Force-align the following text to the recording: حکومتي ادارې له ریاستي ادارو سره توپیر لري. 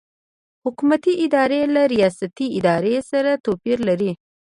حکومتي 0.63 1.13
ادارې 1.25 1.59
له 1.75 1.81
ریاستي 1.93 2.45
ادارو 2.57 2.95
سره 3.11 3.31
توپیر 3.45 3.77
لري. 3.89 4.11